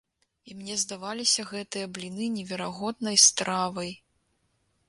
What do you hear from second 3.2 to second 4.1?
стравай!